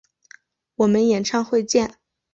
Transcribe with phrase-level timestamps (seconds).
[0.77, 1.99] 我们演唱会见！